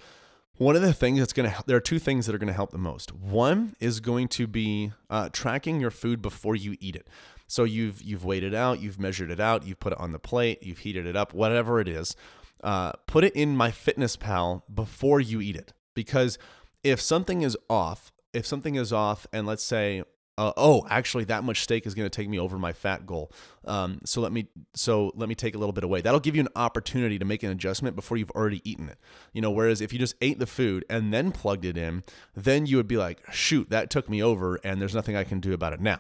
one 0.59 0.77
of 0.77 0.83
the 0.83 0.93
things 0.93 1.21
that's 1.21 1.33
going 1.33 1.51
to 1.51 1.63
there 1.67 1.77
are 1.77 1.81
two 1.81 1.99
things 1.99 2.27
that 2.27 2.35
are 2.35 2.39
going 2.39 2.49
to 2.49 2.55
help 2.55 2.71
the 2.71 2.79
most. 2.79 3.15
One 3.15 3.75
is 3.81 4.01
going 4.01 4.29
to 4.29 4.47
be 4.47 4.93
uh, 5.09 5.31
tracking 5.33 5.81
your 5.81 5.91
food 5.91 6.21
before 6.21 6.55
you 6.55 6.77
eat 6.81 6.97
it. 6.97 7.09
So 7.47 7.65
you've 7.65 8.03
you've 8.03 8.25
weighed 8.25 8.45
it 8.45 8.55
out, 8.55 8.81
you've 8.81 9.01
measured 9.01 9.31
it 9.31 9.41
out, 9.41 9.67
you've 9.67 9.81
put 9.81 9.93
it 9.93 9.99
on 9.99 10.13
the 10.13 10.19
plate, 10.19 10.63
you've 10.63 10.79
heated 10.79 11.07
it 11.07 11.17
up, 11.17 11.33
whatever 11.33 11.81
it 11.81 11.89
is. 11.89 12.15
Uh, 12.63 12.93
put 13.07 13.23
it 13.23 13.35
in 13.35 13.57
MyFitnessPal 13.57 14.63
before 14.73 15.21
you 15.21 15.41
eat 15.41 15.55
it 15.55 15.73
because 15.95 16.39
if 16.83 17.01
something 17.01 17.43
is 17.43 17.57
off, 17.71 18.13
if 18.33 18.45
something 18.45 18.75
is 18.75 18.93
off, 18.93 19.27
and 19.33 19.47
let's 19.47 19.63
say 19.63 20.03
uh, 20.39 20.53
oh, 20.57 20.87
actually, 20.89 21.25
that 21.25 21.43
much 21.43 21.63
steak 21.63 21.85
is 21.85 21.97
going 21.97 22.09
to 22.09 22.17
take 22.17 22.29
me 22.29 22.39
over 22.39 22.59
my 22.61 22.73
fat 22.73 23.05
goal. 23.05 23.33
Um, 23.65 24.01
so 24.05 24.21
let 24.21 24.31
me 24.31 24.47
so 24.73 25.11
let 25.17 25.29
me 25.29 25.35
take 25.35 25.57
a 25.57 25.59
little 25.59 25.73
bit 25.73 25.83
away. 25.83 26.01
That'll 26.01 26.21
give 26.21 26.37
you 26.37 26.41
an 26.41 26.49
opportunity 26.55 27.19
to 27.19 27.25
make 27.25 27.43
an 27.43 27.51
adjustment 27.51 27.97
before 27.97 28.17
you've 28.17 28.31
already 28.31 28.63
eaten 28.69 28.89
it. 28.89 28.99
You 29.33 29.43
know, 29.43 29.51
whereas 29.51 29.81
if 29.81 29.93
you 29.93 29.99
just 29.99 30.15
ate 30.21 30.39
the 30.39 30.47
food 30.47 30.85
and 30.89 31.13
then 31.13 31.33
plugged 31.33 31.65
it 31.65 31.77
in, 31.77 32.05
then 32.37 32.67
you 32.67 32.77
would 32.77 32.87
be 32.87 32.97
like, 32.97 33.21
shoot, 33.33 33.69
that 33.71 33.91
took 33.91 34.09
me 34.09 34.23
over, 34.23 34.61
and 34.63 34.81
there's 34.81 34.95
nothing 34.95 35.17
I 35.17 35.25
can 35.25 35.41
do 35.41 35.53
about 35.53 35.73
it 35.73 35.81
now. 35.81 35.99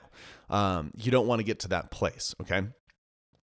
Um, 0.48 0.92
you 0.96 1.10
don't 1.10 1.26
want 1.26 1.40
to 1.40 1.44
get 1.44 1.58
to 1.60 1.68
that 1.68 1.90
place. 1.90 2.34
Okay 2.40 2.62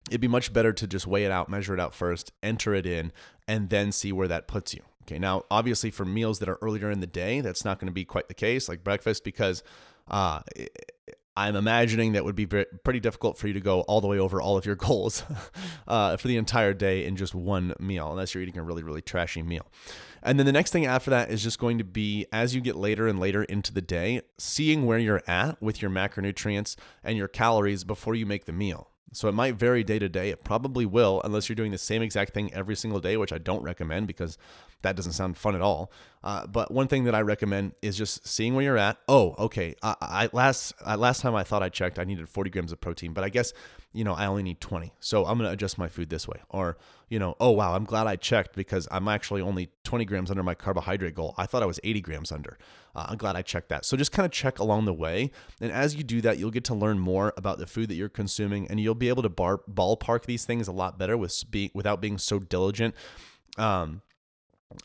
it'd 0.09 0.23
be 0.23 0.28
much 0.28 0.54
better 0.54 0.73
to 0.73 0.87
just 0.87 1.07
weigh 1.07 1.25
it 1.25 1.30
out, 1.30 1.50
measure 1.50 1.75
it 1.75 1.80
out 1.80 1.92
first, 1.92 2.33
enter 2.42 2.73
it 2.73 2.87
in, 2.87 3.12
and 3.47 3.68
then 3.68 3.92
see 3.92 4.11
where 4.11 4.26
that 4.26 4.49
puts 4.49 4.73
you. 4.73 4.80
Okay, 5.02 5.18
now 5.18 5.45
obviously 5.50 5.90
for 5.90 6.04
meals 6.07 6.38
that 6.38 6.49
are 6.49 6.59
earlier 6.61 6.90
in 6.90 7.00
the 7.00 7.07
day, 7.07 7.42
that's 7.42 7.64
not 7.64 7.78
going 7.78 7.88
to 7.88 7.92
be 7.92 8.07
quite 8.07 8.28
the 8.28 8.35
case, 8.35 8.68
like 8.68 8.85
breakfast, 8.85 9.25
because 9.25 9.62
uh, 10.10 10.40
I'm 11.38 11.54
imagining 11.54 12.12
that 12.12 12.24
would 12.24 12.34
be 12.34 12.46
pretty 12.46 12.98
difficult 12.98 13.38
for 13.38 13.46
you 13.46 13.54
to 13.54 13.60
go 13.60 13.82
all 13.82 14.00
the 14.00 14.08
way 14.08 14.18
over 14.18 14.42
all 14.42 14.56
of 14.56 14.66
your 14.66 14.74
goals 14.88 15.22
uh, 15.86 16.16
for 16.16 16.26
the 16.26 16.36
entire 16.36 16.74
day 16.74 17.04
in 17.04 17.14
just 17.14 17.32
one 17.32 17.74
meal, 17.78 18.10
unless 18.10 18.34
you're 18.34 18.42
eating 18.42 18.58
a 18.58 18.62
really, 18.62 18.82
really 18.82 19.02
trashy 19.02 19.42
meal. 19.42 19.66
And 20.20 20.36
then 20.36 20.46
the 20.46 20.52
next 20.52 20.72
thing 20.72 20.84
after 20.84 21.10
that 21.10 21.30
is 21.30 21.42
just 21.42 21.60
going 21.60 21.78
to 21.78 21.84
be 21.84 22.26
as 22.32 22.56
you 22.56 22.60
get 22.60 22.74
later 22.74 23.06
and 23.06 23.20
later 23.20 23.44
into 23.44 23.72
the 23.72 23.80
day, 23.80 24.22
seeing 24.36 24.84
where 24.84 24.98
you're 24.98 25.22
at 25.28 25.62
with 25.62 25.80
your 25.80 25.92
macronutrients 25.92 26.74
and 27.04 27.16
your 27.16 27.28
calories 27.28 27.84
before 27.84 28.16
you 28.16 28.26
make 28.26 28.46
the 28.46 28.52
meal. 28.52 28.90
So 29.12 29.28
it 29.28 29.32
might 29.32 29.54
vary 29.54 29.84
day 29.84 29.98
to 29.98 30.08
day. 30.08 30.30
It 30.30 30.44
probably 30.44 30.84
will, 30.84 31.22
unless 31.24 31.48
you're 31.48 31.56
doing 31.56 31.72
the 31.72 31.78
same 31.78 32.02
exact 32.02 32.34
thing 32.34 32.52
every 32.52 32.76
single 32.76 33.00
day, 33.00 33.16
which 33.16 33.32
I 33.32 33.38
don't 33.38 33.62
recommend 33.62 34.06
because 34.06 34.36
that 34.82 34.96
doesn't 34.96 35.12
sound 35.12 35.38
fun 35.38 35.54
at 35.54 35.62
all. 35.62 35.90
Uh, 36.22 36.46
but 36.46 36.70
one 36.70 36.88
thing 36.88 37.04
that 37.04 37.14
I 37.14 37.20
recommend 37.20 37.72
is 37.82 37.96
just 37.96 38.26
seeing 38.26 38.54
where 38.54 38.64
you're 38.64 38.78
at. 38.78 38.98
Oh, 39.08 39.34
okay. 39.38 39.75
I, 39.82 39.94
I 40.00 40.28
last 40.32 40.75
I, 40.84 40.96
last 40.96 41.20
time 41.20 41.34
I 41.34 41.44
thought 41.44 41.62
I 41.62 41.68
checked, 41.68 41.98
I 41.98 42.04
needed 42.04 42.28
40 42.28 42.50
grams 42.50 42.72
of 42.72 42.80
protein, 42.80 43.12
but 43.12 43.25
I 43.25 43.28
guess 43.28 43.52
you 43.92 44.04
know 44.04 44.14
I 44.14 44.26
only 44.26 44.42
need 44.42 44.60
20. 44.60 44.92
So 45.00 45.25
I'm 45.26 45.38
gonna 45.38 45.50
adjust 45.50 45.78
my 45.78 45.88
food 45.88 46.10
this 46.10 46.26
way. 46.26 46.40
Or 46.48 46.76
you 47.08 47.18
know, 47.18 47.37
oh 47.40 47.50
wow, 47.50 47.75
I'm 47.75 47.84
glad 47.84 48.06
I 48.06 48.16
checked 48.16 48.56
because 48.56 48.88
I'm 48.90 49.08
actually 49.08 49.40
only 49.40 49.70
20 49.84 50.04
grams 50.04 50.30
under 50.30 50.42
my 50.42 50.54
carbohydrate 50.54 51.14
goal. 51.14 51.34
I 51.38 51.46
thought 51.46 51.62
I 51.62 51.66
was 51.66 51.80
80 51.84 52.00
grams 52.00 52.32
under. 52.32 52.58
Uh, 52.94 53.06
I'm 53.08 53.16
glad 53.16 53.37
I 53.37 53.42
checked 53.42 53.68
that. 53.68 53.84
So 53.84 53.96
just 53.96 54.12
kind 54.12 54.26
of 54.26 54.32
check 54.32 54.58
along 54.58 54.87
the 54.87 54.94
way, 54.94 55.30
and 55.60 55.70
as 55.70 55.94
you 55.94 56.02
do 56.02 56.20
that, 56.22 56.38
you'll 56.38 56.50
get 56.50 56.64
to 56.64 56.75
learn 56.75 56.98
more 56.98 57.32
about 57.37 57.58
the 57.58 57.66
food 57.66 57.88
that 57.90 57.94
you're 57.94 58.08
consuming, 58.08 58.66
and 58.68 58.80
you'll 58.80 58.94
be 58.94 59.08
able 59.08 59.22
to 59.22 59.28
bar 59.28 59.60
ballpark 59.70 60.25
these 60.25 60.44
things 60.44 60.66
a 60.66 60.72
lot 60.72 60.98
better 60.98 61.16
with 61.16 61.44
being 61.50 61.70
without 61.75 62.00
being 62.00 62.18
so 62.18 62.40
diligent. 62.40 62.94
Um, 63.56 64.02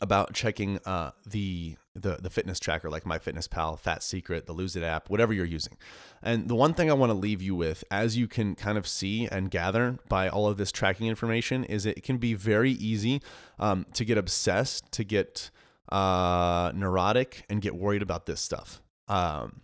about 0.00 0.32
checking 0.32 0.78
uh, 0.84 1.10
the 1.26 1.76
the 1.94 2.16
the 2.16 2.30
fitness 2.30 2.58
tracker 2.58 2.90
like 2.90 3.04
MyFitnessPal, 3.04 3.78
Fat 3.78 4.02
Secret, 4.02 4.46
the 4.46 4.52
Lose 4.52 4.76
It 4.76 4.82
app, 4.82 5.10
whatever 5.10 5.32
you're 5.32 5.44
using. 5.44 5.76
And 6.22 6.48
the 6.48 6.54
one 6.54 6.74
thing 6.74 6.90
I 6.90 6.94
want 6.94 7.10
to 7.10 7.18
leave 7.18 7.42
you 7.42 7.54
with, 7.54 7.84
as 7.90 8.16
you 8.16 8.26
can 8.26 8.54
kind 8.54 8.78
of 8.78 8.86
see 8.86 9.26
and 9.26 9.50
gather 9.50 9.98
by 10.08 10.28
all 10.28 10.48
of 10.48 10.56
this 10.56 10.72
tracking 10.72 11.06
information, 11.06 11.64
is 11.64 11.86
it 11.86 12.02
can 12.02 12.16
be 12.16 12.34
very 12.34 12.72
easy 12.72 13.22
um, 13.58 13.86
to 13.94 14.04
get 14.04 14.18
obsessed, 14.18 14.90
to 14.92 15.04
get 15.04 15.50
uh, 15.92 16.72
neurotic, 16.74 17.44
and 17.48 17.60
get 17.60 17.74
worried 17.74 18.02
about 18.02 18.26
this 18.26 18.40
stuff. 18.40 18.80
Um, 19.06 19.60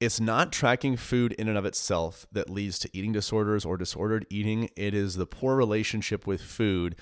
it's 0.00 0.20
not 0.20 0.52
tracking 0.52 0.96
food 0.96 1.32
in 1.32 1.48
and 1.48 1.56
of 1.56 1.64
itself 1.64 2.26
that 2.32 2.50
leads 2.50 2.78
to 2.80 2.90
eating 2.92 3.12
disorders 3.12 3.64
or 3.64 3.76
disordered 3.76 4.26
eating. 4.28 4.68
It 4.76 4.92
is 4.92 5.14
the 5.14 5.26
poor 5.26 5.56
relationship 5.56 6.26
with 6.26 6.42
food 6.42 6.96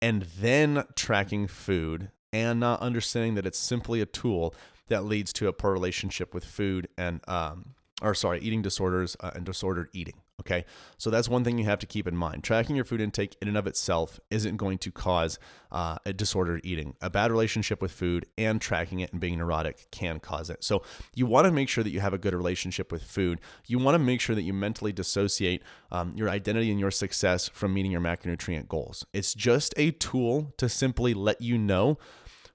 and 0.00 0.22
then 0.22 0.84
tracking 0.94 1.46
food 1.46 2.10
and 2.32 2.60
not 2.60 2.80
understanding 2.80 3.34
that 3.34 3.46
it's 3.46 3.58
simply 3.58 4.00
a 4.00 4.06
tool 4.06 4.54
that 4.88 5.04
leads 5.04 5.32
to 5.32 5.48
a 5.48 5.52
poor 5.52 5.72
relationship 5.72 6.34
with 6.34 6.44
food 6.44 6.88
and 6.96 7.20
um, 7.28 7.74
or 8.02 8.14
sorry, 8.14 8.40
eating 8.40 8.62
disorders 8.62 9.16
uh, 9.20 9.30
and 9.34 9.44
disordered 9.44 9.88
eating. 9.92 10.14
Okay. 10.38 10.66
So 10.98 11.08
that's 11.08 11.30
one 11.30 11.44
thing 11.44 11.56
you 11.56 11.64
have 11.64 11.78
to 11.78 11.86
keep 11.86 12.06
in 12.06 12.14
mind. 12.14 12.44
Tracking 12.44 12.76
your 12.76 12.84
food 12.84 13.00
intake 13.00 13.36
in 13.40 13.48
and 13.48 13.56
of 13.56 13.66
itself 13.66 14.20
isn't 14.30 14.58
going 14.58 14.76
to 14.78 14.92
cause 14.92 15.38
uh, 15.72 15.96
a 16.04 16.12
disordered 16.12 16.60
eating. 16.62 16.94
A 17.00 17.08
bad 17.08 17.30
relationship 17.30 17.80
with 17.80 17.90
food 17.90 18.26
and 18.36 18.60
tracking 18.60 19.00
it 19.00 19.12
and 19.12 19.20
being 19.20 19.38
neurotic 19.38 19.90
can 19.90 20.20
cause 20.20 20.50
it. 20.50 20.62
So 20.62 20.82
you 21.14 21.24
want 21.24 21.46
to 21.46 21.52
make 21.52 21.70
sure 21.70 21.82
that 21.82 21.90
you 21.90 22.00
have 22.00 22.12
a 22.12 22.18
good 22.18 22.34
relationship 22.34 22.92
with 22.92 23.02
food. 23.02 23.40
You 23.66 23.78
want 23.78 23.94
to 23.94 23.98
make 23.98 24.20
sure 24.20 24.34
that 24.34 24.42
you 24.42 24.52
mentally 24.52 24.92
dissociate 24.92 25.62
um, 25.90 26.12
your 26.14 26.28
identity 26.28 26.70
and 26.70 26.78
your 26.78 26.90
success 26.90 27.48
from 27.48 27.72
meeting 27.72 27.90
your 27.90 28.02
macronutrient 28.02 28.68
goals. 28.68 29.06
It's 29.14 29.32
just 29.32 29.72
a 29.78 29.92
tool 29.92 30.52
to 30.58 30.68
simply 30.68 31.14
let 31.14 31.40
you 31.40 31.56
know 31.56 31.96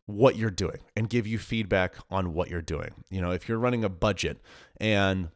what 0.06 0.36
you're 0.36 0.52
doing 0.52 0.80
and 0.96 1.10
give 1.10 1.28
you 1.28 1.38
feedback 1.38 1.96
on 2.10 2.34
what 2.34 2.50
you're 2.50 2.62
doing. 2.62 2.92
You 3.10 3.22
know, 3.22 3.32
if 3.32 3.48
you're 3.48 3.60
running 3.60 3.84
a 3.84 3.90
budget 3.90 4.40
and 4.80 5.30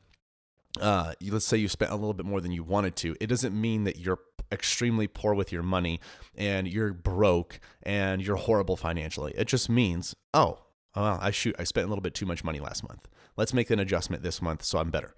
uh, 0.82 1.14
let's 1.30 1.46
say 1.46 1.58
you 1.58 1.68
spent 1.68 1.92
a 1.92 1.96
little 1.96 2.14
bit 2.14 2.26
more 2.26 2.42
than 2.42 2.52
you 2.52 2.64
wanted 2.64 2.96
to, 2.98 3.16
it 3.22 3.28
doesn't 3.28 3.60
mean 3.60 3.86
that 3.86 3.98
you're 3.98 4.20
extremely 4.52 5.08
poor 5.08 5.34
with 5.34 5.52
your 5.52 5.64
money 5.64 6.00
and 6.36 6.68
you're 6.68 6.94
broke 6.94 7.60
and 7.84 8.22
you're 8.22 8.36
horrible 8.36 8.76
financially. 8.76 9.34
It 9.36 9.48
just 9.48 9.70
means, 9.70 10.16
oh, 10.34 10.60
well, 10.96 11.20
I 11.22 11.32
shoot, 11.32 11.56
I 11.60 11.64
spent 11.64 11.86
a 11.86 11.90
little 11.90 12.02
bit 12.02 12.14
too 12.14 12.26
much 12.26 12.44
money 12.44 12.60
last 12.60 12.88
month. 12.88 13.08
Let's 13.38 13.54
make 13.54 13.70
an 13.70 13.80
adjustment 13.80 14.24
this 14.24 14.42
month 14.42 14.64
so 14.64 14.80
I'm 14.80 14.92
better. 14.92 15.14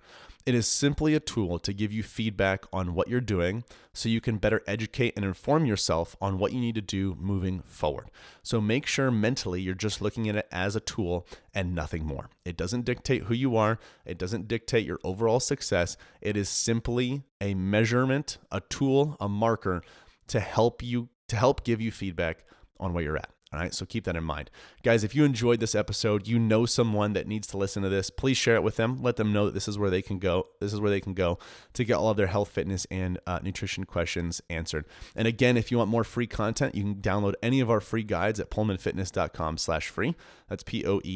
It 0.47 0.55
is 0.55 0.65
simply 0.65 1.13
a 1.13 1.19
tool 1.19 1.59
to 1.59 1.73
give 1.73 1.91
you 1.91 2.03
feedback 2.03 2.63
on 2.71 2.93
what 2.93 3.09
you're 3.09 3.19
doing 3.19 3.65
so 3.93 4.07
you 4.07 4.21
can 4.21 4.37
better 4.37 4.63
educate 4.65 5.11
and 5.17 5.25
inform 5.25 5.65
yourself 5.65 6.15
on 6.21 6.39
what 6.39 6.53
you 6.53 6.61
need 6.61 6.75
to 6.75 6.81
do 6.81 7.17
moving 7.19 7.63
forward. 7.65 8.09
So 8.43 8.61
make 8.61 8.85
sure 8.85 9.11
mentally 9.11 9.59
you're 9.59 9.75
just 9.75 10.01
looking 10.01 10.29
at 10.29 10.37
it 10.37 10.47
as 10.49 10.73
a 10.73 10.79
tool 10.79 11.27
and 11.53 11.75
nothing 11.75 12.05
more. 12.05 12.29
It 12.45 12.55
doesn't 12.55 12.85
dictate 12.85 13.23
who 13.23 13.33
you 13.33 13.57
are, 13.57 13.77
it 14.05 14.17
doesn't 14.17 14.47
dictate 14.47 14.85
your 14.85 14.99
overall 15.03 15.41
success. 15.41 15.97
It 16.21 16.37
is 16.37 16.47
simply 16.47 17.23
a 17.41 17.53
measurement, 17.53 18.37
a 18.49 18.61
tool, 18.61 19.17
a 19.19 19.27
marker 19.27 19.81
to 20.27 20.39
help 20.39 20.81
you 20.81 21.09
to 21.27 21.35
help 21.35 21.65
give 21.65 21.81
you 21.81 21.91
feedback 21.91 22.45
on 22.79 22.93
where 22.93 23.03
you're 23.03 23.17
at. 23.17 23.36
All 23.53 23.59
right, 23.59 23.73
so 23.73 23.85
keep 23.85 24.03
that 24.03 24.17
in 24.17 24.25
mind. 24.25 24.51
Guys, 24.83 25.05
if 25.05 25.15
you 25.15 25.23
enjoyed 25.23 25.61
this 25.61 25.73
episode, 25.73 26.27
you 26.27 26.37
know 26.37 26.65
someone 26.65 27.13
that 27.13 27.27
needs 27.27 27.47
to 27.47 27.57
listen 27.57 27.81
to 27.83 27.89
this, 27.89 28.09
please 28.09 28.35
share 28.35 28.55
it 28.55 28.63
with 28.63 28.75
them. 28.75 29.01
Let 29.01 29.15
them 29.15 29.31
know 29.31 29.45
that 29.45 29.53
this 29.53 29.69
is 29.69 29.79
where 29.79 29.89
they 29.89 30.01
can 30.01 30.19
go. 30.19 30.47
This 30.59 30.73
is 30.73 30.81
where 30.81 30.89
they 30.89 30.99
can 30.99 31.13
go 31.13 31.39
to 31.73 31.85
get 31.85 31.93
all 31.93 32.09
of 32.09 32.17
their 32.17 32.27
health, 32.27 32.49
fitness, 32.49 32.85
and 32.91 33.19
uh, 33.25 33.39
nutrition 33.41 33.85
questions 33.85 34.41
answered. 34.49 34.85
And 35.15 35.29
again, 35.29 35.55
if 35.55 35.71
you 35.71 35.77
want 35.77 35.89
more 35.89 36.03
free 36.03 36.27
content, 36.27 36.75
you 36.75 36.83
can 36.83 36.95
download 36.95 37.35
any 37.41 37.61
of 37.61 37.71
our 37.71 37.79
free 37.79 38.03
guides 38.03 38.41
at 38.41 38.51
poehlmannfitness.com 38.51 39.57
slash 39.57 39.87
free. 39.87 40.15
That's 40.49 40.63
P-O-E-H-L-M-A-N-N 40.63 41.11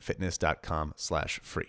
fitness.com 0.00 0.94
slash 0.96 1.40
free. 1.42 1.68